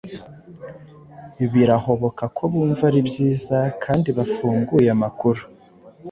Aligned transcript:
birahoboka 1.51 2.23
ko 2.37 2.43
bumva 2.51 2.83
ari 2.89 2.99
byiza 3.09 3.57
kandi 3.83 4.09
bafunguye 4.17 4.89
amakuru 4.95 5.41